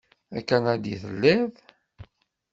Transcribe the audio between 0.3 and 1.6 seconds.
D akanadi i telliḍ?